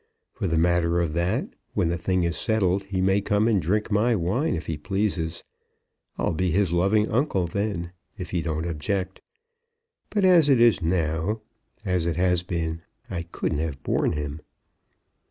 For 0.33 0.47
the 0.47 0.57
matter 0.57 0.99
of 0.99 1.13
that, 1.13 1.53
when 1.75 1.89
the 1.89 1.97
thing 1.99 2.23
is 2.23 2.35
settled 2.35 2.85
he 2.85 3.01
may 3.01 3.21
come 3.21 3.47
and 3.47 3.61
drink 3.61 3.91
my 3.91 4.15
wine 4.15 4.55
if 4.55 4.65
he 4.65 4.75
pleases. 4.75 5.43
I'll 6.17 6.33
be 6.33 6.49
his 6.49 6.73
loving 6.73 7.07
uncle 7.11 7.45
then, 7.45 7.91
if 8.17 8.31
he 8.31 8.41
don't 8.41 8.65
object. 8.65 9.21
But 10.09 10.25
as 10.25 10.49
it 10.49 10.59
is 10.59 10.81
now; 10.81 11.41
as 11.85 12.07
it 12.07 12.15
has 12.15 12.41
been, 12.41 12.81
I 13.11 13.21
couldn't 13.31 13.59
have 13.59 13.83
borne 13.83 14.13
him." 14.13 14.41